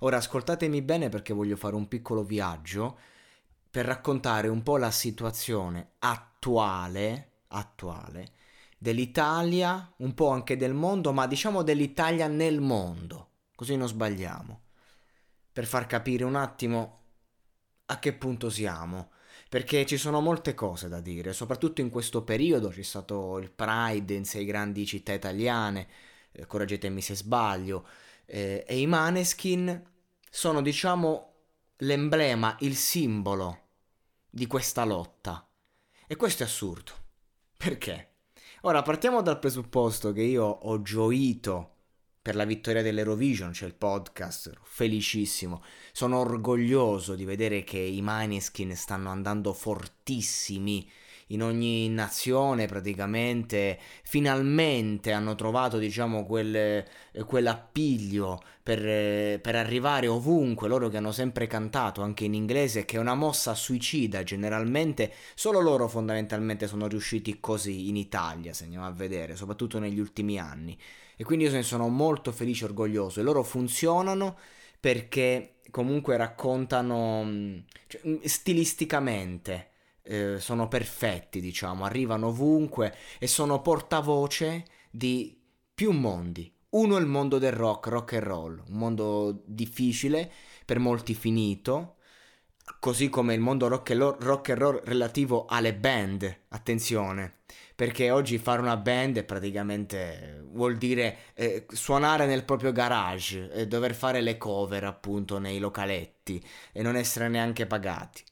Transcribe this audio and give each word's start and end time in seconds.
Ora 0.00 0.18
ascoltatemi 0.18 0.82
bene 0.82 1.08
perché 1.08 1.32
voglio 1.32 1.56
fare 1.56 1.74
un 1.74 1.88
piccolo 1.88 2.24
viaggio 2.24 2.98
per 3.70 3.84
raccontare 3.84 4.48
un 4.48 4.62
po' 4.62 4.76
la 4.76 4.90
situazione 4.90 5.92
attuale, 5.98 7.42
attuale 7.48 8.32
dell'Italia, 8.78 9.92
un 9.98 10.14
po' 10.14 10.30
anche 10.30 10.56
del 10.56 10.74
mondo, 10.74 11.12
ma 11.12 11.26
diciamo 11.26 11.62
dell'Italia 11.62 12.26
nel 12.26 12.60
mondo, 12.60 13.30
così 13.54 13.76
non 13.76 13.88
sbagliamo, 13.88 14.60
per 15.52 15.66
far 15.66 15.86
capire 15.86 16.24
un 16.24 16.36
attimo 16.36 17.02
a 17.86 17.98
che 17.98 18.12
punto 18.12 18.50
siamo, 18.50 19.10
perché 19.48 19.86
ci 19.86 19.96
sono 19.96 20.20
molte 20.20 20.54
cose 20.54 20.88
da 20.88 21.00
dire, 21.00 21.32
soprattutto 21.32 21.80
in 21.80 21.90
questo 21.90 22.22
periodo 22.22 22.68
c'è 22.68 22.82
stato 22.82 23.38
il 23.38 23.50
Pride 23.50 24.14
in 24.14 24.24
sei 24.24 24.44
grandi 24.44 24.84
città 24.86 25.12
italiane, 25.12 25.86
eh, 26.32 26.46
correggetemi 26.46 27.00
se 27.00 27.14
sbaglio, 27.14 27.86
eh, 28.26 28.64
e 28.66 28.78
i 28.78 28.86
Maneskin 28.86 29.82
sono 30.28 30.60
diciamo 30.60 31.32
l'emblema, 31.78 32.56
il 32.60 32.76
simbolo 32.76 33.60
di 34.28 34.46
questa 34.46 34.84
lotta. 34.84 35.48
E 36.06 36.16
questo 36.16 36.42
è 36.42 36.46
assurdo. 36.46 36.92
Perché? 37.56 38.10
Ora 38.62 38.82
partiamo 38.82 39.22
dal 39.22 39.38
presupposto 39.38 40.12
che 40.12 40.22
io 40.22 40.44
ho 40.44 40.82
gioito 40.82 41.74
per 42.20 42.34
la 42.34 42.44
vittoria 42.44 42.82
dell'Eurovision, 42.82 43.52
c'è 43.52 43.66
il 43.66 43.74
podcast, 43.74 44.52
felicissimo. 44.62 45.62
Sono 45.92 46.18
orgoglioso 46.18 47.14
di 47.14 47.24
vedere 47.24 47.62
che 47.62 47.78
i 47.78 48.02
Maneskin 48.02 48.74
stanno 48.74 49.10
andando 49.10 49.52
fortissimi 49.52 50.90
in 51.28 51.42
ogni 51.42 51.88
nazione 51.88 52.66
praticamente 52.66 53.78
finalmente 54.04 55.12
hanno 55.12 55.34
trovato 55.34 55.78
diciamo 55.78 56.24
quel, 56.24 56.54
eh, 56.54 56.86
quell'appiglio 57.26 58.40
per, 58.62 58.86
eh, 58.86 59.40
per, 59.42 59.56
arrivare 59.56 60.06
ovunque 60.06 60.68
loro 60.68 60.88
che 60.88 60.98
hanno 60.98 61.12
sempre 61.12 61.46
cantato 61.46 62.02
anche 62.02 62.24
in 62.24 62.34
inglese 62.34 62.84
che 62.84 62.96
è 62.96 63.00
una 63.00 63.14
mossa 63.14 63.54
suicida 63.54 64.22
generalmente 64.22 65.12
solo 65.34 65.60
loro 65.60 65.88
fondamentalmente 65.88 66.66
sono 66.68 66.86
riusciti 66.86 67.40
così 67.40 67.88
in 67.88 67.96
Italia 67.96 68.52
se 68.52 68.64
andiamo 68.64 68.86
a 68.86 68.92
vedere 68.92 69.34
soprattutto 69.36 69.78
negli 69.78 69.98
ultimi 69.98 70.38
anni. 70.38 70.78
E 71.16 71.24
quindi 71.24 71.46
io 71.46 71.52
ne 71.52 71.62
sono 71.62 71.88
molto 71.88 72.30
felice 72.30 72.64
e 72.64 72.68
orgoglioso 72.68 73.20
e 73.20 73.22
loro 73.22 73.42
funzionano 73.42 74.36
perché 74.78 75.56
comunque 75.70 76.16
raccontano 76.16 77.24
mm, 77.24 77.58
cioè, 77.86 78.00
mm, 78.06 78.16
stilisticamente 78.22 79.70
eh, 80.06 80.40
sono 80.40 80.68
perfetti, 80.68 81.40
diciamo, 81.40 81.84
arrivano 81.84 82.28
ovunque 82.28 82.94
e 83.18 83.26
sono 83.26 83.60
portavoce 83.60 84.64
di 84.90 85.38
più 85.74 85.90
mondi. 85.92 86.52
Uno 86.70 86.96
è 86.96 87.00
il 87.00 87.06
mondo 87.06 87.38
del 87.38 87.52
rock, 87.52 87.88
rock 87.88 88.12
and 88.14 88.22
roll, 88.22 88.62
un 88.68 88.76
mondo 88.76 89.42
difficile, 89.44 90.30
per 90.64 90.78
molti 90.78 91.14
finito, 91.14 91.96
così 92.80 93.08
come 93.08 93.34
il 93.34 93.40
mondo 93.40 93.68
rock 93.68 93.90
and 93.90 94.00
roll, 94.00 94.16
rock 94.18 94.50
and 94.50 94.58
roll 94.58 94.80
relativo 94.84 95.46
alle 95.46 95.74
band, 95.74 96.40
attenzione, 96.48 97.36
perché 97.74 98.10
oggi 98.10 98.38
fare 98.38 98.60
una 98.60 98.76
band 98.76 99.24
praticamente 99.24 100.44
vuol 100.50 100.76
dire 100.76 101.18
eh, 101.34 101.66
suonare 101.68 102.26
nel 102.26 102.44
proprio 102.44 102.72
garage 102.72 103.50
e 103.52 103.66
dover 103.66 103.94
fare 103.94 104.20
le 104.20 104.36
cover 104.36 104.84
appunto 104.84 105.38
nei 105.38 105.58
localetti 105.58 106.42
e 106.72 106.82
non 106.82 106.96
essere 106.96 107.28
neanche 107.28 107.66
pagati. 107.66 108.22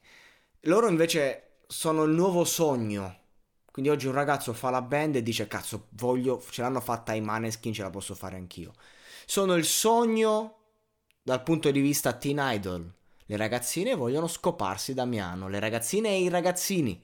Loro 0.61 0.87
invece 0.87 1.44
sono 1.67 2.03
il 2.03 2.11
nuovo 2.11 2.43
sogno. 2.43 3.23
Quindi 3.71 3.91
oggi 3.91 4.07
un 4.07 4.13
ragazzo 4.13 4.53
fa 4.53 4.69
la 4.69 4.81
band 4.81 5.17
e 5.17 5.23
dice 5.23 5.47
cazzo, 5.47 5.87
voglio, 5.91 6.41
ce 6.49 6.61
l'hanno 6.61 6.79
fatta 6.79 7.13
i 7.13 7.21
Maneskin, 7.21 7.73
ce 7.73 7.81
la 7.81 7.89
posso 7.89 8.15
fare 8.15 8.37
anch'io. 8.37 8.73
Sono 9.25 9.55
il 9.55 9.65
sogno 9.65 10.59
dal 11.21 11.43
punto 11.43 11.71
di 11.71 11.81
vista 11.81 12.13
teen 12.13 12.39
idol. 12.39 12.89
Le 13.25 13.37
ragazzine 13.37 13.95
vogliono 13.95 14.27
scoparsi 14.27 14.93
Damiano, 14.93 15.49
le 15.49 15.59
ragazzine 15.59 16.09
e 16.09 16.21
i 16.21 16.29
ragazzini. 16.29 17.03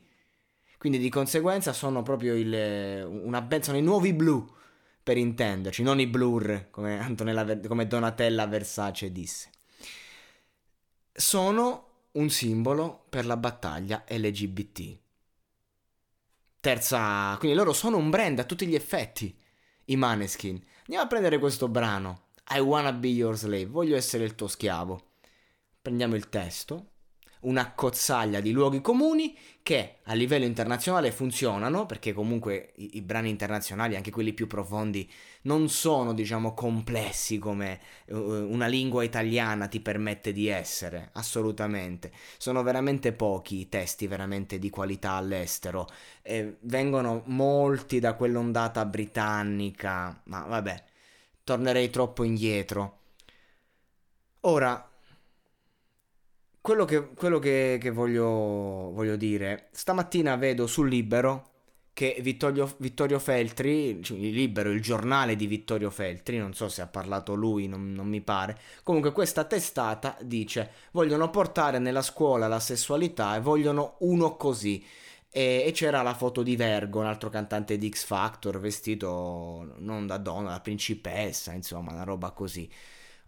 Quindi 0.78 0.99
di 0.99 1.09
conseguenza 1.09 1.73
sono 1.73 2.03
proprio 2.03 2.35
il, 2.35 3.05
una 3.05 3.41
band, 3.41 3.63
sono 3.63 3.78
i 3.78 3.81
nuovi 3.81 4.13
blu, 4.13 4.47
per 5.03 5.17
intenderci, 5.17 5.83
non 5.83 5.99
i 5.99 6.07
blur, 6.07 6.67
come, 6.69 7.16
come 7.67 7.88
Donatella 7.88 8.45
Versace 8.45 9.11
disse. 9.11 9.49
Sono 11.11 11.91
un 12.13 12.29
simbolo 12.29 13.05
per 13.09 13.25
la 13.25 13.38
battaglia 13.38 14.03
LGBT. 14.07 14.99
Terza, 16.59 17.35
quindi 17.39 17.57
loro 17.57 17.73
sono 17.73 17.97
un 17.97 18.09
brand 18.09 18.39
a 18.39 18.44
tutti 18.44 18.67
gli 18.67 18.75
effetti, 18.75 19.35
i 19.85 19.95
Maneskin. 19.95 20.61
Andiamo 20.81 21.03
a 21.03 21.07
prendere 21.07 21.39
questo 21.39 21.67
brano, 21.67 22.27
I 22.49 22.59
wanna 22.59 22.94
be 22.94 23.07
your 23.07 23.35
slave, 23.35 23.66
voglio 23.66 23.95
essere 23.95 24.25
il 24.25 24.35
tuo 24.35 24.47
schiavo. 24.47 25.13
Prendiamo 25.81 26.16
il 26.16 26.29
testo, 26.29 26.91
una 27.41 27.72
cozzaglia 27.74 28.40
di 28.40 28.52
luoghi 28.52 28.81
comuni 28.81 29.35
che 29.63 29.97
a 30.03 30.13
livello 30.13 30.46
internazionale 30.46 31.12
funzionano, 31.12 31.85
perché 31.85 32.13
comunque 32.13 32.72
i, 32.75 32.97
i, 32.97 33.02
brani 33.02 33.29
internazionali, 33.29 33.96
anche 33.96 34.12
quelli 34.12 34.34
più 34.34 34.47
profondi, 34.47 35.09
non 35.44 35.69
sono, 35.69 36.13
diciamo, 36.13 36.53
complessi 36.53 37.38
come 37.38 37.79
uh, 38.07 38.16
una 38.18 38.66
lingua 38.66 39.03
italiana 39.03 39.68
ti 39.68 39.79
permette 39.79 40.34
di 40.34 40.47
essere, 40.47 41.09
assolutamente. 41.13 42.12
Sono 42.38 42.63
veramente 42.63 43.13
pochi 43.13 43.59
i 43.59 43.69
testi 43.69 44.08
veramente 44.08 44.58
di 44.58 44.69
qualità 44.69 45.12
all'estero, 45.12 45.88
e 46.22 46.58
vengono 46.62 47.22
molti 47.25 48.00
da 48.00 48.16
quell'ondata 48.16 48.85
britannica, 48.85 50.22
ma 50.25 50.41
vabbè, 50.46 50.84
tornerei 51.44 51.90
troppo 51.90 52.23
indietro. 52.23 52.97
Ora, 54.41 54.91
quello 56.61 56.85
che, 56.85 57.13
quello 57.13 57.39
che, 57.39 57.77
che 57.81 57.89
voglio, 57.89 58.91
voglio, 58.94 59.16
dire, 59.16 59.69
stamattina 59.72 60.35
vedo 60.35 60.67
sul 60.67 60.88
Libero 60.88 61.49
che 61.94 62.17
Vittorio, 62.22 62.73
Vittorio 62.77 63.19
Feltri, 63.19 64.01
cioè 64.01 64.17
il 64.17 64.33
Libero, 64.33 64.69
il 64.69 64.81
giornale 64.81 65.35
di 65.35 65.47
Vittorio 65.47 65.89
Feltri, 65.89 66.38
non 66.38 66.53
so 66.53 66.69
se 66.69 66.81
ha 66.81 66.88
parlato 66.88 67.33
lui, 67.33 67.67
non, 67.67 67.91
non 67.91 68.07
mi 68.07 68.22
pare, 68.22 68.57
comunque 68.83 69.11
questa 69.11 69.44
testata 69.44 70.16
dice 70.22 70.72
vogliono 70.91 71.29
portare 71.29 71.79
nella 71.79 72.01
scuola 72.01 72.47
la 72.47 72.59
sessualità 72.59 73.35
e 73.35 73.41
vogliono 73.41 73.95
uno 73.99 74.38
così. 74.38 74.83
E, 75.33 75.72
c'era 75.73 76.01
la 76.01 76.13
foto 76.13 76.43
di 76.43 76.55
Vergo, 76.55 76.99
un 76.99 77.05
altro 77.05 77.29
cantante 77.29 77.78
di 77.78 77.89
X 77.89 78.03
Factor, 78.05 78.59
vestito 78.59 79.75
non 79.78 80.05
da 80.05 80.17
donna, 80.17 80.51
da 80.51 80.59
principessa, 80.59 81.53
insomma, 81.53 81.91
una 81.93 82.03
roba 82.03 82.31
così. 82.31 82.69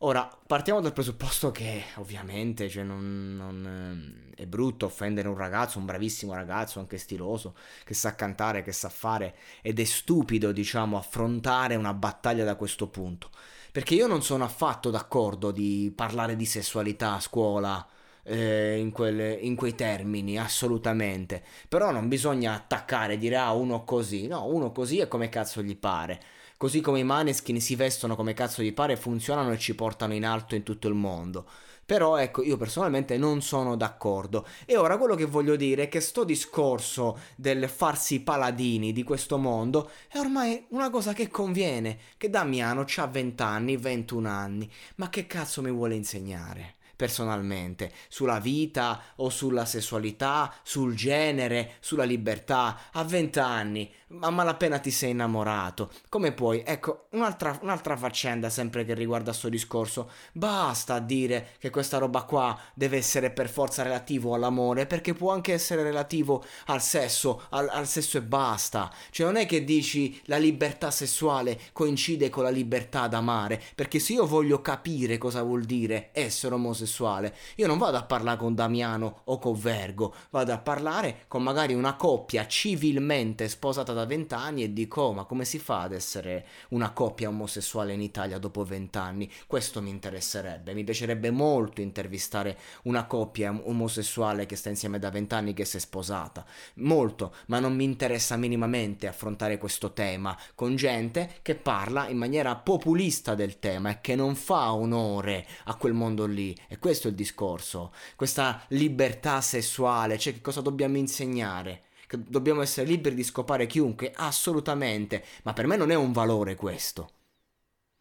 Ora, 0.05 0.29
partiamo 0.47 0.81
dal 0.81 0.91
presupposto 0.91 1.51
che 1.51 1.81
ovviamente 1.95 2.67
cioè, 2.67 2.83
non, 2.83 3.35
non, 3.37 4.33
eh, 4.35 4.41
è 4.41 4.45
brutto 4.45 4.85
offendere 4.85 5.29
un 5.29 5.37
ragazzo, 5.37 5.79
un 5.79 5.85
bravissimo 5.85 6.33
ragazzo, 6.33 6.79
anche 6.79 6.97
stiloso, 6.97 7.55
che 7.85 7.93
sa 7.93 8.13
cantare, 8.13 8.63
che 8.63 8.73
sa 8.73 8.89
fare, 8.89 9.33
ed 9.61 9.79
è 9.79 9.83
stupido, 9.85 10.51
diciamo, 10.51 10.97
affrontare 10.97 11.75
una 11.75 11.93
battaglia 11.93 12.43
da 12.43 12.55
questo 12.55 12.89
punto. 12.89 13.29
Perché 13.71 13.95
io 13.95 14.07
non 14.07 14.21
sono 14.21 14.43
affatto 14.43 14.89
d'accordo 14.89 15.51
di 15.51 15.91
parlare 15.95 16.35
di 16.35 16.45
sessualità 16.45 17.13
a 17.13 17.19
scuola, 17.21 17.87
eh, 18.23 18.77
in, 18.77 18.91
quelle, 18.91 19.31
in, 19.33 19.55
quei 19.55 19.73
termini, 19.73 20.37
assolutamente. 20.37 21.41
Però 21.69 21.91
non 21.91 22.09
bisogna 22.09 22.53
attaccare 22.53 23.17
dire 23.17 23.37
ah 23.37 23.53
uno 23.53 23.83
così, 23.85 24.27
no, 24.27 24.47
uno 24.47 24.73
così 24.73 24.99
è 24.99 25.07
come 25.07 25.29
cazzo 25.29 25.61
gli 25.61 25.77
pare. 25.77 26.19
Così 26.57 26.81
come 26.81 26.99
i 26.99 27.03
maneskin 27.03 27.59
si 27.59 27.75
vestono 27.75 28.15
come 28.15 28.33
cazzo 28.33 28.61
gli 28.61 28.73
pare, 28.73 28.95
funzionano 28.95 29.51
e 29.51 29.57
ci 29.57 29.75
portano 29.75 30.13
in 30.13 30.25
alto 30.25 30.55
in 30.55 30.63
tutto 30.63 30.87
il 30.87 30.93
mondo. 30.93 31.45
Però 31.85 32.15
ecco, 32.15 32.41
io 32.43 32.55
personalmente 32.55 33.17
non 33.17 33.41
sono 33.41 33.75
d'accordo. 33.75 34.47
E 34.65 34.77
ora 34.77 34.97
quello 34.97 35.15
che 35.15 35.25
voglio 35.25 35.57
dire 35.57 35.83
è 35.83 35.87
che 35.89 35.99
sto 35.99 36.23
discorso 36.23 37.19
del 37.35 37.67
farsi 37.67 38.21
paladini 38.21 38.93
di 38.93 39.03
questo 39.03 39.37
mondo 39.37 39.89
è 40.07 40.17
ormai 40.17 40.65
una 40.69 40.89
cosa 40.89 41.13
che 41.13 41.27
conviene. 41.27 41.97
Che 42.17 42.29
Damiano 42.29 42.85
ha 42.95 43.07
20 43.07 43.43
anni, 43.43 43.75
21 43.75 44.29
anni. 44.29 44.71
Ma 44.95 45.09
che 45.09 45.27
cazzo 45.27 45.61
mi 45.61 45.71
vuole 45.71 45.95
insegnare? 45.95 46.75
personalmente, 46.95 47.91
sulla 48.07 48.39
vita 48.39 49.01
o 49.17 49.29
sulla 49.29 49.65
sessualità, 49.65 50.53
sul 50.63 50.95
genere, 50.95 51.73
sulla 51.81 52.05
libertà. 52.05 52.91
A 52.93 53.03
20 53.03 53.39
anni 53.39 53.91
a 54.19 54.29
malapena 54.29 54.79
ti 54.79 54.91
sei 54.91 55.11
innamorato. 55.11 55.89
Come 56.09 56.31
puoi? 56.33 56.63
Ecco, 56.65 57.07
un'altra, 57.11 57.57
un'altra 57.61 57.97
faccenda 57.97 58.49
sempre 58.49 58.85
che 58.85 58.93
riguarda 58.93 59.33
sto 59.33 59.49
discorso. 59.49 60.09
Basta 60.31 60.99
dire 60.99 61.49
che 61.59 61.69
questa 61.69 61.97
roba 61.97 62.23
qua 62.23 62.57
deve 62.73 62.97
essere 62.97 63.31
per 63.31 63.49
forza 63.49 63.83
relativo 63.83 64.33
all'amore, 64.33 64.85
perché 64.85 65.13
può 65.13 65.31
anche 65.31 65.53
essere 65.53 65.83
relativo 65.83 66.43
al 66.67 66.81
sesso, 66.81 67.43
al, 67.49 67.69
al 67.69 67.87
sesso 67.87 68.17
e 68.17 68.21
basta. 68.21 68.91
Cioè 69.09 69.25
non 69.25 69.37
è 69.37 69.45
che 69.45 69.63
dici 69.63 70.21
la 70.25 70.37
libertà 70.37 70.91
sessuale 70.91 71.59
coincide 71.71 72.29
con 72.29 72.43
la 72.43 72.49
libertà 72.49 73.03
ad 73.03 73.13
amare, 73.13 73.61
perché 73.75 73.99
se 73.99 74.13
io 74.13 74.27
voglio 74.27 74.61
capire 74.61 75.17
cosa 75.17 75.41
vuol 75.41 75.63
dire 75.63 76.09
essere 76.13 76.55
omosessuale, 76.55 77.35
io 77.55 77.67
non 77.67 77.77
vado 77.77 77.97
a 77.97 78.03
parlare 78.03 78.37
con 78.37 78.53
Damiano 78.53 79.21
o 79.25 79.39
con 79.39 79.59
Vergo, 79.59 80.13
vado 80.29 80.53
a 80.53 80.57
parlare 80.57 81.25
con 81.27 81.41
magari 81.41 81.73
una 81.73 81.95
coppia 81.95 82.45
civilmente 82.47 83.47
sposata 83.47 83.93
da 83.93 84.02
vent'anni 84.05 84.63
e 84.63 84.73
dico 84.73 85.01
oh, 85.01 85.13
ma 85.13 85.23
come 85.25 85.45
si 85.45 85.59
fa 85.59 85.81
ad 85.81 85.93
essere 85.93 86.45
una 86.69 86.91
coppia 86.91 87.29
omosessuale 87.29 87.93
in 87.93 88.01
Italia 88.01 88.37
dopo 88.37 88.63
vent'anni? 88.63 89.29
Questo 89.47 89.81
mi 89.81 89.89
interesserebbe, 89.89 90.73
mi 90.73 90.83
piacerebbe 90.83 91.31
molto 91.31 91.81
intervistare 91.81 92.57
una 92.83 93.05
coppia 93.05 93.51
omosessuale 93.51 94.45
che 94.45 94.55
sta 94.55 94.69
insieme 94.69 94.99
da 94.99 95.09
vent'anni 95.09 95.53
che 95.53 95.65
si 95.65 95.77
è 95.77 95.79
sposata, 95.79 96.45
molto, 96.75 97.33
ma 97.47 97.59
non 97.59 97.75
mi 97.75 97.83
interessa 97.83 98.37
minimamente 98.37 99.07
affrontare 99.07 99.57
questo 99.57 99.93
tema 99.93 100.37
con 100.55 100.75
gente 100.75 101.37
che 101.41 101.55
parla 101.55 102.07
in 102.07 102.17
maniera 102.17 102.55
populista 102.55 103.35
del 103.35 103.59
tema 103.59 103.89
e 103.91 104.01
che 104.01 104.15
non 104.15 104.35
fa 104.35 104.73
onore 104.73 105.45
a 105.65 105.75
quel 105.75 105.93
mondo 105.93 106.25
lì. 106.25 106.55
E 106.67 106.79
questo 106.79 107.07
è 107.07 107.09
il 107.11 107.15
discorso, 107.15 107.93
questa 108.15 108.63
libertà 108.69 109.41
sessuale, 109.41 110.17
cioè 110.17 110.33
che 110.33 110.41
cosa 110.41 110.61
dobbiamo 110.61 110.97
insegnare? 110.97 111.83
Che 112.13 112.23
dobbiamo 112.27 112.61
essere 112.61 112.85
liberi 112.85 113.15
di 113.15 113.23
scopare 113.23 113.65
chiunque? 113.65 114.13
Assolutamente, 114.15 115.25
ma 115.41 115.53
per 115.53 115.65
me 115.65 115.77
non 115.77 115.89
è 115.89 115.95
un 115.95 116.11
valore 116.11 116.53
questo. 116.53 117.09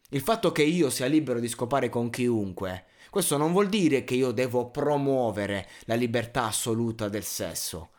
Il 0.09 0.21
fatto 0.21 0.51
che 0.51 0.61
io 0.61 0.91
sia 0.91 1.07
libero 1.07 1.39
di 1.39 1.47
scopare 1.47 1.89
con 1.89 2.11
chiunque, 2.11 2.85
questo 3.09 3.37
non 3.37 3.51
vuol 3.51 3.69
dire 3.69 4.03
che 4.03 4.13
io 4.13 4.29
devo 4.29 4.69
promuovere 4.69 5.67
la 5.85 5.95
libertà 5.95 6.43
assoluta 6.43 7.09
del 7.09 7.23
sesso. 7.23 7.89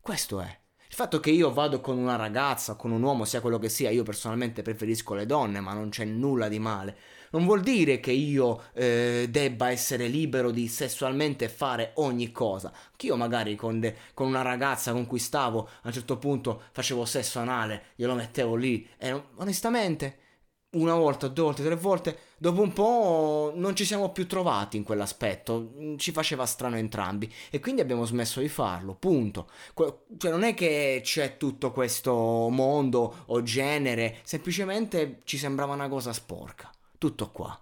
Questo 0.00 0.40
è. 0.40 0.59
Il 0.90 0.96
fatto 0.96 1.20
che 1.20 1.30
io 1.30 1.52
vado 1.52 1.80
con 1.80 1.96
una 1.96 2.16
ragazza, 2.16 2.74
con 2.74 2.90
un 2.90 3.00
uomo, 3.00 3.24
sia 3.24 3.40
quello 3.40 3.60
che 3.60 3.68
sia, 3.68 3.90
io 3.90 4.02
personalmente 4.02 4.60
preferisco 4.62 5.14
le 5.14 5.24
donne, 5.24 5.60
ma 5.60 5.72
non 5.72 5.88
c'è 5.88 6.04
nulla 6.04 6.48
di 6.48 6.58
male 6.58 6.96
non 7.30 7.44
vuol 7.44 7.60
dire 7.60 8.00
che 8.00 8.12
io 8.12 8.64
eh, 8.72 9.26
debba 9.30 9.70
essere 9.70 10.08
libero 10.08 10.50
di 10.50 10.68
sessualmente 10.68 11.48
fare 11.48 11.92
ogni 11.96 12.32
cosa. 12.32 12.72
Che 12.96 13.06
io 13.06 13.16
magari 13.16 13.56
con, 13.56 13.80
de- 13.80 13.96
con, 14.14 14.26
una 14.26 14.42
ragazza 14.42 14.92
con 14.92 15.06
cui 15.06 15.18
stavo 15.18 15.68
a 15.82 15.88
un 15.88 15.92
certo 15.92 16.18
punto 16.18 16.62
facevo 16.72 17.04
sesso 17.04 17.38
anale, 17.38 17.84
glielo 17.94 18.14
mettevo 18.14 18.56
lì 18.56 18.86
e 18.98 19.22
onestamente 19.36 20.18
una 20.72 20.94
volta, 20.94 21.26
due 21.26 21.44
volte, 21.44 21.64
tre 21.64 21.74
volte, 21.74 22.18
dopo 22.38 22.62
un 22.62 22.72
po' 22.72 23.52
non 23.56 23.74
ci 23.74 23.84
siamo 23.84 24.10
più 24.12 24.26
trovati 24.26 24.76
in 24.76 24.84
quell'aspetto, 24.84 25.72
ci 25.96 26.12
faceva 26.12 26.46
strano 26.46 26.76
entrambi 26.76 27.32
e 27.50 27.58
quindi 27.58 27.80
abbiamo 27.80 28.04
smesso 28.04 28.40
di 28.40 28.48
farlo, 28.48 28.94
punto. 28.94 29.48
Cioè 29.74 30.30
non 30.30 30.44
è 30.44 30.54
che 30.54 31.00
c'è 31.02 31.36
tutto 31.36 31.72
questo 31.72 32.12
mondo 32.50 33.24
o 33.26 33.42
genere, 33.42 34.18
semplicemente 34.22 35.20
ci 35.24 35.38
sembrava 35.38 35.74
una 35.74 35.88
cosa 35.88 36.12
sporca. 36.12 36.70
Tutto 36.98 37.30
qua. 37.30 37.58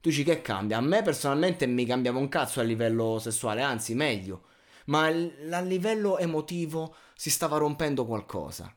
Tu 0.00 0.10
dici 0.10 0.24
che 0.24 0.42
cambia? 0.42 0.76
A 0.76 0.82
me 0.82 1.00
personalmente 1.00 1.66
mi 1.66 1.86
cambiava 1.86 2.18
un 2.18 2.28
cazzo 2.28 2.60
a 2.60 2.64
livello 2.64 3.18
sessuale, 3.18 3.62
anzi 3.62 3.94
meglio. 3.94 4.42
Ma 4.86 5.06
a 5.06 5.60
livello 5.60 6.18
emotivo 6.18 6.94
si 7.14 7.30
stava 7.30 7.56
rompendo 7.56 8.04
qualcosa. 8.04 8.70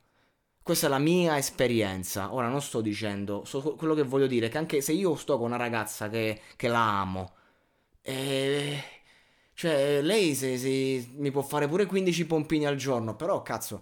Questa 0.68 0.88
è 0.88 0.90
la 0.90 1.00
mia 1.00 1.38
esperienza. 1.38 2.34
Ora 2.34 2.50
non 2.50 2.62
sto 2.62 2.82
dicendo, 2.82 3.46
so, 3.46 3.62
quello 3.78 3.94
che 3.94 4.04
voglio 4.04 4.28
dire 4.28 4.48
è 4.48 4.50
che 4.50 4.58
anche 4.58 4.82
se 4.82 4.92
io 4.92 5.16
sto 5.16 5.38
con 5.38 5.48
una 5.48 5.56
ragazza 5.56 6.10
che, 6.10 6.42
che 6.58 6.68
la 6.68 7.00
amo, 7.00 7.36
e... 8.02 8.84
cioè 9.54 10.02
lei 10.02 10.36
se, 10.36 10.58
se, 10.58 11.08
mi 11.16 11.32
può 11.32 11.42
fare 11.42 11.70
pure 11.70 11.86
15 11.86 12.26
pompini 12.26 12.66
al 12.66 12.76
giorno, 12.76 13.16
però 13.16 13.42
cazzo, 13.44 13.82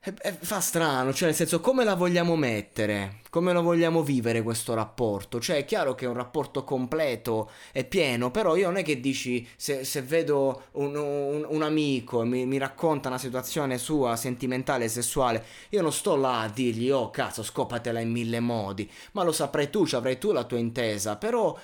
e, 0.00 0.14
e 0.20 0.32
fa 0.32 0.60
strano, 0.60 1.14
cioè 1.14 1.28
nel 1.28 1.36
senso 1.36 1.58
come 1.60 1.84
la 1.84 1.94
vogliamo 1.94 2.36
mettere? 2.36 3.22
Come 3.34 3.52
lo 3.52 3.62
vogliamo 3.62 4.04
vivere 4.04 4.42
questo 4.42 4.74
rapporto. 4.74 5.40
Cioè, 5.40 5.56
è 5.56 5.64
chiaro 5.64 5.96
che 5.96 6.04
è 6.04 6.08
un 6.08 6.14
rapporto 6.14 6.62
completo 6.62 7.50
e 7.72 7.84
pieno, 7.84 8.30
però 8.30 8.54
io 8.54 8.66
non 8.66 8.76
è 8.76 8.84
che 8.84 9.00
dici 9.00 9.44
se, 9.56 9.82
se 9.82 10.02
vedo 10.02 10.66
un, 10.74 10.94
un, 10.94 11.44
un 11.48 11.62
amico 11.62 12.22
e 12.22 12.26
mi, 12.26 12.46
mi, 12.46 12.58
racconta 12.58 13.08
una 13.08 13.18
situazione 13.18 13.76
sua 13.76 14.14
sentimentale 14.14 14.88
sessuale, 14.88 15.44
io 15.70 15.82
non 15.82 15.92
sto 15.92 16.14
là 16.14 16.42
a 16.42 16.48
dirgli 16.48 16.90
oh 16.90 17.10
cazzo 17.10 17.42
scopatela 17.42 17.98
in 17.98 18.12
mille 18.12 18.38
modi, 18.38 18.88
ma 19.14 19.24
lo 19.24 19.32
saprai 19.32 19.68
tu, 19.68 19.84
ci 19.84 19.96
avrai 19.96 20.16
tu 20.16 20.30
la 20.30 20.44
tua 20.44 20.58
intesa, 20.58 21.16
però 21.16 21.58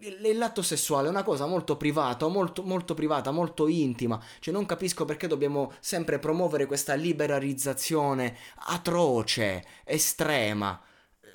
il 0.00 0.36
lato 0.36 0.60
sessuale 0.60 1.06
è 1.06 1.10
una 1.10 1.22
cosa 1.22 1.46
molto 1.46 1.78
privata, 1.78 2.28
molto, 2.28 2.62
molto 2.64 2.92
privata, 2.92 3.30
molto 3.30 3.66
intima, 3.66 4.22
cioè 4.40 4.52
non 4.52 4.66
capisco 4.66 5.06
perché 5.06 5.26
dobbiamo 5.26 5.72
sempre 5.80 6.18
promuovere 6.18 6.66
questa 6.66 6.92
liberalizzazione 6.92 8.36
atroce, 8.56 9.64
estrema 9.84 10.78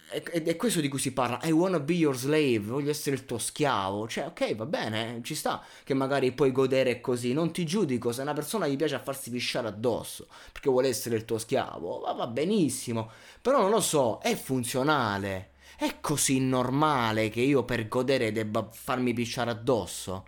è, 0.09 0.21
è, 0.23 0.55
questo 0.55 0.81
di 0.81 0.87
cui 0.87 0.99
si 0.99 1.13
parla. 1.13 1.39
I 1.43 1.51
wanna 1.51 1.79
be 1.79 1.93
your 1.93 2.15
slave, 2.15 2.59
voglio 2.59 2.89
essere 2.89 3.15
il 3.15 3.25
tuo 3.25 3.37
schiavo. 3.37 4.07
Cioè, 4.07 4.25
ok, 4.25 4.55
va 4.55 4.65
bene, 4.65 5.21
ci 5.23 5.35
sta 5.35 5.63
che 5.83 5.93
magari 5.93 6.31
puoi 6.31 6.51
godere 6.51 6.99
così. 7.01 7.33
Non 7.33 7.51
ti 7.51 7.65
giudico 7.65 8.11
se 8.11 8.21
una 8.21 8.33
persona 8.33 8.67
gli 8.67 8.75
piace 8.75 8.95
a 8.95 8.99
farsi 8.99 9.29
pisciare 9.29 9.67
addosso 9.67 10.27
perché 10.51 10.69
vuole 10.69 10.87
essere 10.89 11.15
il 11.15 11.25
tuo 11.25 11.37
schiavo. 11.37 11.99
Va, 11.99 12.13
va 12.13 12.27
benissimo. 12.27 13.11
Però 13.41 13.61
non 13.61 13.69
lo 13.69 13.81
so, 13.81 14.19
è 14.21 14.35
funzionale. 14.35 15.51
È 15.77 15.99
così 16.01 16.39
normale 16.39 17.29
che 17.29 17.41
io 17.41 17.63
per 17.63 17.87
godere 17.87 18.31
debba 18.31 18.67
farmi 18.71 19.13
pisciare 19.13 19.51
addosso. 19.51 20.25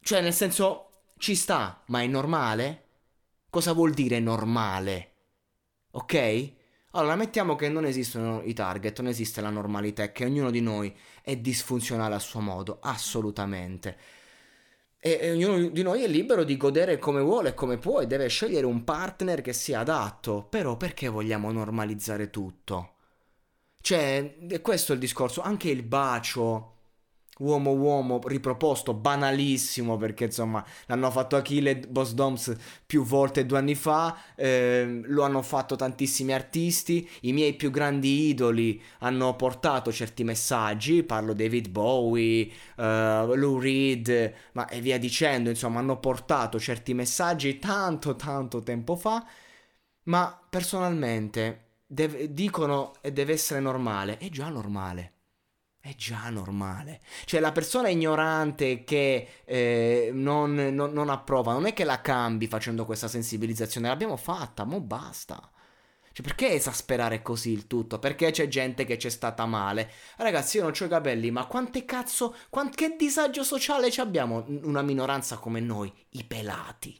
Cioè, 0.00 0.20
nel 0.20 0.32
senso, 0.32 0.90
ci 1.18 1.34
sta, 1.34 1.82
ma 1.86 2.02
è 2.02 2.06
normale? 2.06 2.86
Cosa 3.50 3.72
vuol 3.72 3.92
dire 3.92 4.18
normale? 4.20 5.14
Ok? 5.92 6.60
Allora, 6.94 7.16
mettiamo 7.16 7.56
che 7.56 7.68
non 7.70 7.86
esistono 7.86 8.42
i 8.44 8.52
target, 8.52 9.00
non 9.00 9.10
esiste 9.10 9.40
la 9.40 9.48
normalità 9.48 10.02
e 10.02 10.12
che 10.12 10.26
ognuno 10.26 10.50
di 10.50 10.60
noi 10.60 10.94
è 11.22 11.36
disfunzionale 11.36 12.14
a 12.14 12.18
suo 12.18 12.40
modo, 12.40 12.78
assolutamente. 12.82 13.96
E, 14.98 15.18
e 15.20 15.30
ognuno 15.32 15.68
di 15.68 15.82
noi 15.82 16.02
è 16.02 16.08
libero 16.08 16.44
di 16.44 16.56
godere 16.56 16.98
come 16.98 17.22
vuole 17.22 17.50
e 17.50 17.54
come 17.54 17.78
può 17.78 18.00
e 18.00 18.06
deve 18.06 18.28
scegliere 18.28 18.66
un 18.66 18.84
partner 18.84 19.40
che 19.40 19.54
sia 19.54 19.80
adatto. 19.80 20.44
Però 20.44 20.76
perché 20.76 21.08
vogliamo 21.08 21.50
normalizzare 21.50 22.28
tutto? 22.30 22.96
Cioè, 23.80 24.36
è 24.48 24.60
questo 24.60 24.92
il 24.92 24.98
discorso, 24.98 25.40
anche 25.40 25.70
il 25.70 25.82
bacio 25.82 26.71
uomo-uomo 27.42 28.20
riproposto, 28.24 28.94
banalissimo 28.94 29.96
perché 29.96 30.24
insomma 30.24 30.64
l'hanno 30.86 31.10
fatto 31.10 31.36
Achille 31.36 31.80
Boss 31.88 32.12
Doms 32.12 32.54
più 32.86 33.04
volte 33.04 33.44
due 33.44 33.58
anni 33.58 33.74
fa, 33.74 34.16
eh, 34.36 35.00
lo 35.04 35.24
hanno 35.24 35.42
fatto 35.42 35.76
tantissimi 35.76 36.32
artisti, 36.32 37.08
i 37.22 37.32
miei 37.32 37.54
più 37.54 37.70
grandi 37.70 38.28
idoli 38.28 38.80
hanno 39.00 39.34
portato 39.34 39.90
certi 39.92 40.24
messaggi, 40.24 41.02
parlo 41.02 41.32
David 41.34 41.68
Bowie, 41.68 42.50
uh, 42.76 43.34
Lou 43.34 43.58
Reed, 43.58 44.34
ma 44.52 44.68
e 44.68 44.80
via 44.80 44.98
dicendo, 44.98 45.50
insomma 45.50 45.80
hanno 45.80 45.98
portato 45.98 46.58
certi 46.58 46.94
messaggi 46.94 47.58
tanto 47.58 48.16
tanto 48.16 48.62
tempo 48.62 48.96
fa, 48.96 49.24
ma 50.04 50.40
personalmente 50.48 51.64
deve, 51.86 52.32
dicono 52.32 52.92
e 53.00 53.12
deve 53.12 53.32
essere 53.32 53.60
normale, 53.60 54.18
è 54.18 54.28
già 54.28 54.48
normale. 54.48 55.12
È 55.84 55.96
già 55.96 56.30
normale. 56.30 57.00
Cioè 57.24 57.40
la 57.40 57.50
persona 57.50 57.88
ignorante 57.88 58.84
che 58.84 59.40
eh, 59.44 60.10
non, 60.14 60.54
non, 60.54 60.92
non, 60.92 61.08
approva, 61.08 61.52
non 61.52 61.66
è 61.66 61.72
che 61.72 61.82
la 61.82 62.00
cambi 62.00 62.46
facendo 62.46 62.84
questa 62.84 63.08
sensibilizzazione, 63.08 63.88
l'abbiamo 63.88 64.16
fatta, 64.16 64.62
mo 64.62 64.80
basta. 64.80 65.50
Cioè 66.12 66.24
perché 66.24 66.52
esasperare 66.52 67.20
così 67.20 67.50
il 67.50 67.66
tutto? 67.66 67.98
Perché 67.98 68.30
c'è 68.30 68.46
gente 68.46 68.84
che 68.84 68.96
c'è 68.96 69.08
stata 69.08 69.44
male? 69.44 69.90
Ragazzi 70.18 70.58
io 70.58 70.62
non 70.62 70.72
ho 70.78 70.84
i 70.84 70.88
capelli, 70.88 71.32
ma 71.32 71.46
quante 71.46 71.84
cazzo, 71.84 72.36
quant, 72.48 72.76
che 72.76 72.94
disagio 72.96 73.42
sociale 73.42 73.88
abbiamo 73.96 74.44
una 74.62 74.82
minoranza 74.82 75.38
come 75.38 75.58
noi, 75.58 75.92
i 76.10 76.22
pelati? 76.22 76.96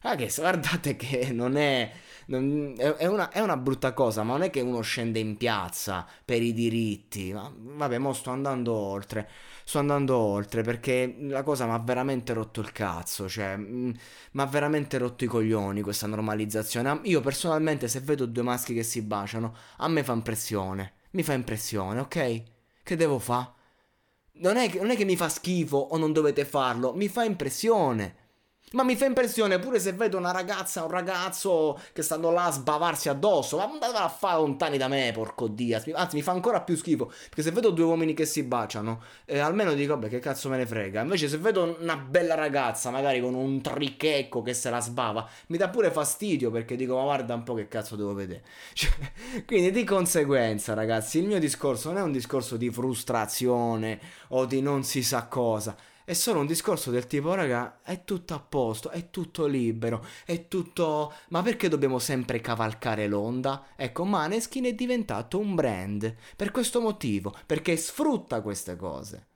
Ragazzi 0.00 0.40
guardate 0.40 0.96
che 0.96 1.32
non 1.32 1.56
è 1.56 1.92
non, 2.28 2.74
è, 2.76 3.06
una, 3.06 3.30
è, 3.30 3.40
una, 3.40 3.56
brutta 3.56 3.92
cosa, 3.92 4.22
ma 4.22 4.32
non 4.32 4.42
è 4.42 4.50
che 4.50 4.60
uno 4.60 4.80
scende 4.80 5.18
in 5.18 5.36
piazza 5.36 6.06
per 6.24 6.42
i 6.42 6.52
diritti. 6.52 7.32
Ma, 7.32 7.50
vabbè, 7.54 7.98
mo 7.98 8.12
sto 8.12 8.30
andando 8.30 8.74
oltre. 8.74 9.28
Sto 9.64 9.78
andando 9.78 10.16
oltre 10.16 10.62
perché 10.62 11.16
la 11.20 11.42
cosa 11.42 11.66
mi 11.66 11.72
ha 11.72 11.78
veramente 11.78 12.32
rotto 12.32 12.60
il 12.60 12.72
cazzo. 12.72 13.28
Cioè, 13.28 13.56
mi 13.56 13.94
ha 14.34 14.46
veramente 14.46 14.98
rotto 14.98 15.24
i 15.24 15.26
coglioni 15.26 15.80
questa 15.80 16.06
normalizzazione. 16.06 17.00
Io 17.04 17.20
personalmente, 17.20 17.88
se 17.88 18.00
vedo 18.00 18.26
due 18.26 18.42
maschi 18.42 18.74
che 18.74 18.82
si 18.82 19.00
baciano, 19.02 19.54
a 19.78 19.88
me 19.88 20.04
fa 20.04 20.12
impressione. 20.12 20.94
Mi 21.12 21.22
fa 21.22 21.32
impressione, 21.32 22.00
ok? 22.00 22.42
Che 22.82 22.96
devo 22.96 23.18
fare? 23.18 23.56
Non, 24.40 24.54
non 24.54 24.90
è 24.90 24.96
che 24.96 25.04
mi 25.04 25.16
fa 25.16 25.28
schifo 25.28 25.78
o 25.78 25.96
non 25.96 26.12
dovete 26.12 26.44
farlo, 26.44 26.92
mi 26.94 27.08
fa 27.08 27.24
impressione. 27.24 28.27
Ma 28.72 28.82
mi 28.82 28.96
fa 28.96 29.06
impressione 29.06 29.58
pure 29.58 29.80
se 29.80 29.92
vedo 29.92 30.18
una 30.18 30.30
ragazza, 30.30 30.84
un 30.84 30.90
ragazzo 30.90 31.78
che 31.92 32.02
stanno 32.02 32.30
là 32.30 32.46
a 32.46 32.50
sbavarsi 32.50 33.08
addosso. 33.08 33.56
Ma 33.56 33.64
andate 33.64 33.96
a 33.96 34.08
fare 34.08 34.38
lontani 34.38 34.76
da 34.76 34.88
me, 34.88 35.10
porco 35.12 35.48
dia. 35.48 35.82
Anzi, 35.94 36.16
mi 36.16 36.22
fa 36.22 36.32
ancora 36.32 36.60
più 36.60 36.76
schifo. 36.76 37.06
Perché 37.06 37.42
se 37.42 37.50
vedo 37.50 37.70
due 37.70 37.84
uomini 37.84 38.12
che 38.12 38.26
si 38.26 38.42
baciano, 38.42 39.02
eh, 39.24 39.38
almeno 39.38 39.72
dico, 39.72 39.94
vabbè, 39.94 40.08
che 40.08 40.18
cazzo 40.18 40.48
me 40.48 40.58
ne 40.58 40.66
frega. 40.66 41.00
Invece, 41.00 41.28
se 41.28 41.38
vedo 41.38 41.76
una 41.80 41.96
bella 41.96 42.34
ragazza, 42.34 42.90
magari 42.90 43.20
con 43.20 43.34
un 43.34 43.60
trichecco 43.62 44.42
che 44.42 44.52
se 44.52 44.68
la 44.68 44.80
sbava, 44.80 45.26
mi 45.46 45.56
dà 45.56 45.68
pure 45.68 45.90
fastidio 45.90 46.50
perché 46.50 46.76
dico, 46.76 46.96
ma 46.96 47.02
guarda 47.04 47.34
un 47.34 47.42
po' 47.44 47.54
che 47.54 47.68
cazzo 47.68 47.96
devo 47.96 48.14
vedere. 48.14 48.42
Cioè, 48.78 48.90
quindi, 49.46 49.70
di 49.70 49.84
conseguenza, 49.84 50.74
ragazzi, 50.74 51.18
il 51.18 51.26
mio 51.26 51.38
discorso 51.38 51.88
non 51.88 51.98
è 51.98 52.02
un 52.02 52.12
discorso 52.12 52.56
di 52.56 52.70
frustrazione 52.70 53.98
o 54.28 54.44
di 54.44 54.60
non 54.60 54.84
si 54.84 55.02
sa 55.02 55.26
cosa 55.26 55.76
è 56.08 56.14
solo 56.14 56.40
un 56.40 56.46
discorso 56.46 56.90
del 56.90 57.06
tipo, 57.06 57.34
raga, 57.34 57.80
è 57.82 58.02
tutto 58.02 58.32
a 58.32 58.40
posto, 58.40 58.88
è 58.88 59.10
tutto 59.10 59.44
libero, 59.44 60.02
è 60.24 60.48
tutto... 60.48 61.12
Ma 61.28 61.42
perché 61.42 61.68
dobbiamo 61.68 61.98
sempre 61.98 62.40
cavalcare 62.40 63.06
l'onda? 63.06 63.66
Ecco, 63.76 64.06
Maneskin 64.06 64.64
è 64.64 64.72
diventato 64.72 65.38
un 65.38 65.54
brand. 65.54 66.16
Per 66.34 66.50
questo 66.50 66.80
motivo, 66.80 67.36
perché 67.44 67.76
sfrutta 67.76 68.40
queste 68.40 68.74
cose. 68.76 69.26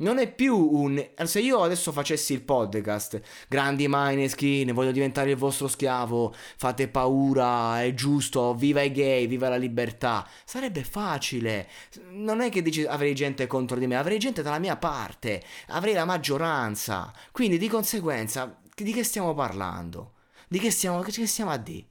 Non 0.00 0.18
è 0.18 0.32
più 0.32 0.56
un... 0.56 1.10
Se 1.24 1.40
io 1.40 1.62
adesso 1.62 1.92
facessi 1.92 2.32
il 2.32 2.40
podcast, 2.40 3.20
grandi 3.48 3.84
Mineskin, 3.86 4.72
voglio 4.72 4.92
diventare 4.92 5.30
il 5.30 5.36
vostro 5.36 5.68
schiavo, 5.68 6.34
fate 6.56 6.88
paura, 6.88 7.82
è 7.82 7.92
giusto, 7.92 8.54
viva 8.54 8.80
i 8.80 8.92
gay, 8.92 9.26
viva 9.26 9.50
la 9.50 9.56
libertà, 9.56 10.26
sarebbe 10.46 10.84
facile. 10.84 11.68
Non 12.12 12.40
è 12.40 12.48
che 12.48 12.62
dici 12.62 12.82
avrei 12.86 13.14
gente 13.14 13.46
contro 13.46 13.78
di 13.78 13.86
me, 13.86 13.96
avrei 13.96 14.18
gente 14.18 14.40
dalla 14.40 14.58
mia 14.58 14.76
parte, 14.76 15.42
avrei 15.68 15.92
la 15.92 16.06
maggioranza. 16.06 17.12
Quindi 17.30 17.58
di 17.58 17.68
conseguenza, 17.68 18.58
di 18.74 18.92
che 18.94 19.04
stiamo 19.04 19.34
parlando? 19.34 20.14
Di 20.48 20.58
che 20.58 20.70
stiamo, 20.70 21.00
che 21.00 21.26
stiamo 21.26 21.50
a 21.50 21.58
dire? 21.58 21.88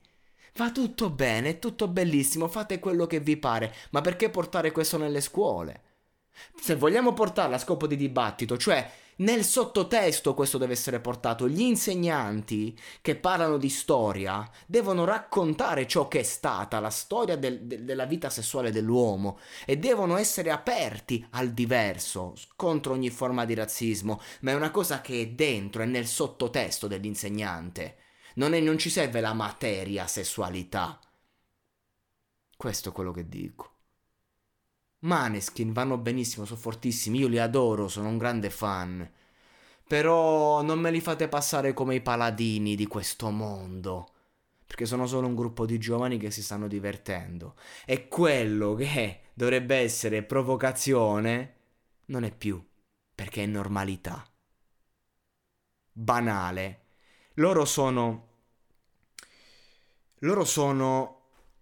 Va 0.56 0.72
tutto 0.72 1.12
bene, 1.12 1.50
è 1.50 1.60
tutto 1.60 1.88
bellissimo, 1.88 2.48
fate 2.48 2.80
quello 2.80 3.06
che 3.06 3.20
vi 3.20 3.38
pare, 3.38 3.72
ma 3.92 4.02
perché 4.02 4.32
portare 4.32 4.72
questo 4.72 4.98
nelle 4.98 5.22
scuole? 5.22 5.84
Se 6.60 6.76
vogliamo 6.76 7.14
portarla 7.14 7.56
a 7.56 7.60
scopo 7.60 7.88
di 7.88 7.96
dibattito, 7.96 8.58
cioè 8.58 8.90
nel 9.20 9.44
sottotesto 9.44 10.34
questo 10.34 10.58
deve 10.58 10.74
essere 10.74 11.02
portato, 11.02 11.50
gli 11.50 11.62
insegnanti 11.62 12.78
che 13.02 13.18
parlano 13.18 13.58
di 13.58 13.68
storia 13.68 14.50
devono 14.66 15.04
raccontare 15.04 15.88
ciò 15.88 16.08
che 16.08 16.22
è 16.22 16.24
stata 16.24 16.80
la 16.80 16.90
storia 16.90 17.36
del, 17.36 17.64
de, 17.64 17.84
della 17.84 18.06
vita 18.06 18.30
sessuale 18.30 18.72
dell'uomo 18.72 19.40
e 19.66 19.78
devono 19.78 20.16
essere 20.16 20.52
aperti 20.52 21.26
al 21.32 21.52
diverso, 21.52 22.34
contro 22.56 22.94
ogni 22.94 23.10
forma 23.10 23.44
di 23.44 23.56
razzismo, 23.56 24.22
ma 24.42 24.52
è 24.52 24.56
una 24.56 24.72
cosa 24.72 25.02
che 25.02 25.22
è 25.22 25.28
dentro, 25.28 25.84
è 25.84 25.86
nel 25.86 26.08
sottotesto 26.08 26.88
dell'insegnante. 26.88 27.98
Non, 28.36 28.54
è, 28.54 28.62
non 28.62 28.78
ci 28.78 28.90
serve 28.90 29.20
la 29.20 29.34
materia 29.34 30.08
sessualità. 30.08 30.98
Questo 32.56 32.90
è 32.90 32.92
quello 32.94 33.12
che 33.12 33.28
dico. 33.28 33.79
Maneskin 35.02 35.72
vanno 35.72 35.98
benissimo, 35.98 36.46
sono 36.46 36.60
fortissimi, 36.60 37.20
io 37.20 37.28
li 37.28 37.40
adoro, 37.40 37.88
sono 37.88 38.10
un 38.10 38.18
grande 38.18 38.50
fan. 38.50 39.10
Però 39.88 40.62
non 40.62 40.80
me 40.80 40.92
li 40.92 41.00
fate 41.00 41.28
passare 41.28 41.74
come 41.74 41.96
i 41.96 42.02
paladini 42.02 42.76
di 42.76 42.86
questo 42.86 43.30
mondo. 43.30 44.08
Perché 44.66 44.86
sono 44.86 45.08
solo 45.08 45.28
un 45.28 45.36
gruppo 45.36 45.66
di 45.66 45.80
giovani 45.80 46.18
che 46.18 46.32
si 46.32 46.44
stanno 46.44 46.68
divertendo. 46.68 47.56
E 47.86 48.08
quello 48.08 48.76
che 48.76 49.22
dovrebbe 49.34 49.78
essere 49.78 50.22
provocazione 50.24 51.56
non 52.08 52.24
è 52.24 52.36
più, 52.36 52.64
perché 53.16 53.44
è 53.44 53.48
normalità. 53.48 54.28
Banale. 55.92 56.82
Loro 57.36 57.66
sono... 57.66 58.28
Loro 60.24 60.44
sono 60.44 61.22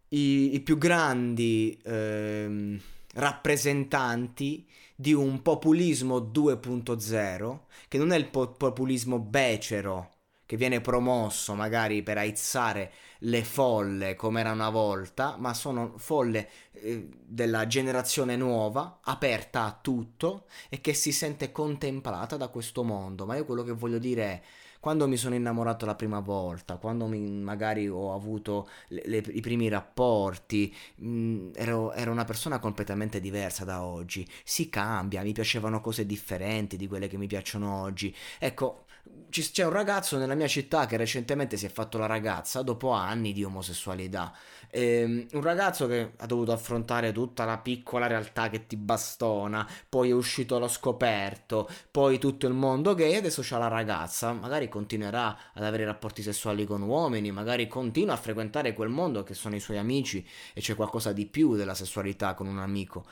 i, 0.10 0.56
i 0.56 0.60
più 0.62 0.77
grandi... 0.77 1.79
Ehm 1.86 2.82
rappresentanti 3.17 4.67
di 4.95 5.13
un 5.13 5.41
populismo 5.41 6.19
2.0, 6.19 7.59
che 7.88 7.97
non 7.97 8.12
è 8.12 8.17
il 8.17 8.29
po- 8.29 8.51
populismo 8.51 9.19
becero 9.19 10.12
che 10.47 10.55
viene 10.55 10.79
promosso 10.79 11.55
magari 11.55 12.01
per 12.03 12.17
aizzare 12.17 12.91
le 13.19 13.43
folle 13.43 14.15
come 14.15 14.39
era 14.39 14.53
una 14.53 14.69
volta, 14.69 15.36
ma 15.38 15.53
sono 15.53 15.95
folle 15.97 16.50
eh, 16.71 17.09
della 17.21 17.67
generazione 17.67 18.38
nuova, 18.38 19.00
aperta 19.03 19.65
a 19.65 19.77
tutto 19.79 20.45
e 20.69 20.79
che 20.79 20.93
si 20.93 21.12
sente 21.12 21.51
contemplata 21.51 22.38
da 22.38 22.47
questo 22.47 22.83
mondo. 22.83 23.25
Ma 23.25 23.36
io 23.36 23.43
quello 23.43 23.63
che 23.63 23.74
voglio 23.74 24.00
dire 24.00 24.24
è 24.24 24.41
quando 24.79 25.07
mi 25.07 25.17
sono 25.17 25.36
innamorato 25.36 25.86
la 25.86 25.96
prima 25.96 26.19
volta, 26.19 26.77
quando 26.77 27.07
mi, 27.07 27.19
magari 27.19 27.88
ho 27.88 28.13
avuto 28.13 28.69
le, 28.89 29.01
le, 29.05 29.24
i 29.29 29.41
primi 29.41 29.69
rapporti, 29.69 30.74
mh, 30.96 31.07
mm, 31.07 31.50
ero, 31.55 31.93
ero, 31.93 32.12
una 32.12 32.25
persona 32.25 32.60
completamente 32.60 33.19
diversa 33.19 33.65
da 33.65 33.84
oggi. 33.84 34.27
Si 34.43 34.69
cambia, 34.69 35.22
mi 35.24 35.34
piacevano 35.34 35.81
cose 35.81 36.05
differenti 36.05 36.77
di 36.77 36.88
quelle 36.88 37.07
che 37.07 37.17
mi 37.17 37.27
piacciono 37.27 37.81
oggi. 37.81 38.15
Ecco, 38.39 38.86
c'è 39.29 39.65
un 39.65 39.72
ragazzo 39.72 40.17
nella 40.17 40.36
mia 40.36 40.48
città 40.48 40.86
che 40.86 40.98
recentemente 40.98 41.57
si 41.57 41.65
è 41.65 41.69
fatto 41.69 41.98
la 41.98 42.05
ragazza 42.05 42.62
dopo 42.62 42.91
anni 42.91 43.34
di 43.34 43.43
omosessualità. 43.43 44.34
Ehm, 44.69 45.25
un 45.34 45.41
ragazzo 45.41 45.88
che 45.88 46.13
ha 46.15 46.25
dovuto 46.25 46.51
affrontare 46.51 47.12
tutta 47.12 47.46
la 47.46 47.57
piccola 47.57 48.07
realtà 48.07 48.50
che 48.50 48.67
ti 48.67 48.77
bastona, 48.77 49.67
poi 49.89 50.10
è 50.10 50.13
uscito 50.13 50.55
allo 50.55 50.67
scoperto, 50.67 51.69
poi 51.91 52.19
tutto 52.19 52.48
il 52.48 52.53
mondo 52.53 52.96
gay, 52.96 53.15
adesso 53.15 53.41
c'ha 53.43 53.57
la 53.57 53.67
ragazza, 53.67 54.31
magari 54.34 54.66
continuerà 54.69 55.38
ad 55.53 55.63
avere 55.63 55.86
rapporti 55.86 56.21
sessuali 56.21 56.65
con 56.65 56.81
uomini, 56.81 57.31
magari 57.31 57.67
continua 57.67 58.13
a 58.13 58.17
frequentare 58.17 58.74
quel 58.74 58.89
mondo 58.89 59.24
che 59.24 59.33
sono 59.33 59.55
i 59.55 59.59
suoi 59.59 59.77
amici 59.77 60.25
e 60.53 60.62
c'è 60.62 60.75
qualcosa 60.75 61.13
di 61.13 61.25
più 61.25 61.55
della 61.55 61.74
sessualità 61.75 62.33
con 62.33 62.47
un 62.47 62.59
amico. 62.59 63.05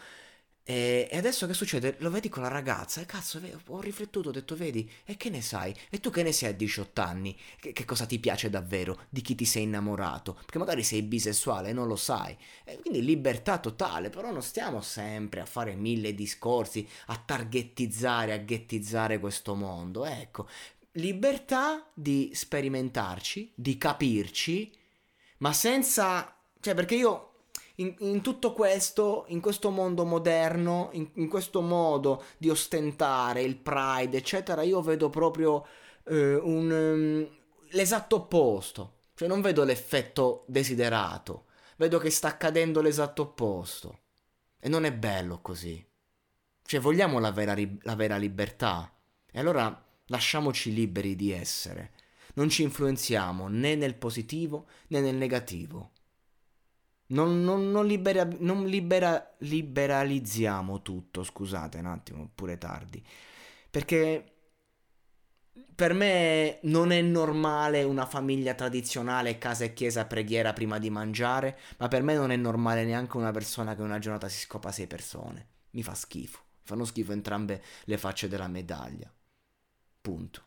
E, 0.68 1.08
adesso 1.14 1.46
che 1.46 1.54
succede? 1.54 1.96
Lo 2.00 2.10
vedi 2.10 2.28
con 2.28 2.42
la 2.42 2.50
ragazza? 2.50 3.00
E 3.00 3.06
cazzo, 3.06 3.40
ho 3.68 3.80
riflettuto, 3.82 4.30
ho 4.30 4.32
detto, 4.32 4.56
vedi, 4.56 4.90
e 5.06 5.16
che 5.16 5.30
ne 5.30 5.42
sai? 5.42 5.72
E 5.92 6.00
tu 6.00 6.10
che 6.10 6.24
ne 6.24 6.32
sei 6.32 6.50
a 6.50 6.54
18 6.54 7.02
anni? 7.02 7.38
Che, 7.60 7.72
che 7.72 7.86
cosa 7.86 8.08
ti 8.08 8.18
piace 8.18 8.50
davvero? 8.50 9.02
Di 9.10 9.22
chi 9.22 9.36
ti 9.36 9.46
sei 9.46 9.64
innamorato? 9.64 10.34
Perché 10.34 10.58
magari 10.58 10.82
sei 10.84 11.04
bisessuale 11.04 11.70
e 11.70 11.74
non 11.74 11.88
lo 11.88 11.96
sai. 11.96 12.36
E 12.64 12.80
quindi 12.80 13.04
libertà 13.04 13.60
totale, 13.60 14.10
però 14.10 14.32
non 14.32 14.42
stiamo 14.42 14.82
sempre 14.82 15.40
a 15.42 15.46
fare 15.46 15.76
mille 15.76 16.16
discorsi, 16.16 16.88
a 17.08 17.18
targettizzare, 17.24 18.34
a 18.34 18.38
ghettizzare 18.38 19.20
questo 19.20 19.54
mondo. 19.54 20.04
Ecco, 20.06 20.48
libertà 20.96 21.90
di 21.94 22.32
sperimentarci, 22.34 23.52
di 23.56 23.78
capirci, 23.78 24.72
ma 25.38 25.54
senza... 25.54 26.36
Cioè, 26.60 26.74
perché 26.74 26.96
io 26.96 27.32
in, 27.76 27.94
in, 28.00 28.22
tutto 28.22 28.54
questo, 28.54 29.26
in 29.28 29.42
questo 29.42 29.70
mondo 29.70 30.06
moderno, 30.06 30.90
in, 30.94 31.10
in, 31.16 31.28
questo 31.28 31.62
modo 31.62 32.24
di 32.38 32.50
ostentare 32.50 33.42
il 33.42 33.58
pride, 33.58 34.18
eccetera, 34.18 34.62
io 34.62 34.82
vedo 34.82 35.10
proprio 35.10 35.66
eh, 36.06 36.36
un, 36.36 36.72
um, 36.72 37.38
l'esatto 37.72 38.16
opposto. 38.16 38.94
Cioè 39.16 39.28
non 39.28 39.42
vedo 39.42 39.64
l'effetto 39.64 40.44
desiderato, 40.48 41.46
vedo 41.78 42.00
che 42.00 42.10
sta 42.10 42.30
accadendo 42.30 42.82
l'esatto 42.82 43.22
opposto. 43.22 44.00
E 44.60 44.68
non 44.68 44.86
è 44.86 44.92
bello 44.92 45.40
così. 45.42 45.86
Cioè 46.66 46.80
vogliamo 46.80 47.20
la 47.20 47.32
vera, 47.32 47.56
la 47.82 47.96
vera 47.96 48.18
libertà. 48.18 48.92
E 49.32 49.40
allora 49.40 49.85
lasciamoci 50.08 50.74
liberi 50.74 51.16
di 51.16 51.32
essere. 51.32 51.92
Non 52.36 52.50
ci 52.50 52.64
influenziamo 52.64 53.48
né 53.48 53.76
nel 53.76 53.96
positivo 53.96 54.68
né 54.88 55.00
nel 55.00 55.16
negativo. 55.16 55.92
Non, 57.08 57.44
non, 57.44 57.70
non, 57.70 57.86
libera, 57.86 58.28
non 58.40 58.66
libera, 58.66 59.36
liberalizziamo 59.40 60.82
tutto, 60.82 61.24
scusate 61.24 61.78
un 61.78 61.86
attimo, 61.86 62.30
pure 62.34 62.58
tardi. 62.58 63.04
Perché 63.70 64.36
per 65.76 65.94
me 65.94 66.60
non 66.64 66.92
è 66.92 67.02
normale 67.02 67.84
una 67.84 68.06
famiglia 68.06 68.54
tradizionale, 68.56 69.38
casa 69.38 69.66
e 69.66 69.74
chiesa, 69.74 70.06
preghiera 70.06 70.54
prima 70.54 70.80
di 70.80 70.90
mangiare, 70.90 71.60
ma 71.78 71.88
per 71.88 72.02
me 72.02 72.16
non 72.16 72.32
è 72.32 72.36
normale 72.36 72.84
neanche 72.86 73.18
una 73.18 73.32
persona 73.32 73.76
che 73.76 73.82
una 73.82 74.00
giornata 74.00 74.28
si 74.28 74.40
scopa 74.40 74.72
sei 74.72 74.88
persone. 74.88 75.48
Mi 75.72 75.84
fa 75.84 75.94
schifo. 75.94 76.40
Fanno 76.64 76.86
schifo 76.86 77.12
entrambe 77.12 77.62
le 77.84 77.98
facce 77.98 78.28
della 78.28 78.48
medaglia. 78.48 79.14
Punto. 80.06 80.46